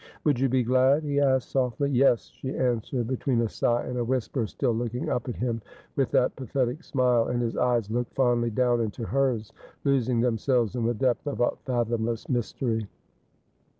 'Would 0.23 0.39
you 0.39 0.49
be 0.49 0.63
glad?' 0.63 1.03
he 1.03 1.19
asked 1.19 1.51
softly.' 1.51 1.91
Yes,' 1.91 2.31
she 2.33 2.57
answered, 2.57 3.05
between 3.07 3.41
a 3.41 3.47
sigh 3.47 3.83
and 3.83 3.99
a 3.99 4.03
whisper, 4.03 4.47
still 4.47 4.71
looking 4.71 5.09
up 5.09 5.29
at 5.29 5.35
him 5.35 5.61
with 5.95 6.09
that 6.09 6.35
pathetic 6.35 6.83
smile; 6.83 7.27
and 7.27 7.39
his 7.39 7.55
eyes 7.55 7.91
looked 7.91 8.15
fondly 8.15 8.49
down 8.49 8.81
into 8.81 9.03
hers, 9.03 9.53
losing 9.83 10.19
themselves 10.19 10.75
in 10.75 10.85
the 10.87 10.95
depth 10.95 11.27
of 11.27 11.39
a 11.39 11.51
fathomless 11.65 12.27
mystery. 12.29 12.87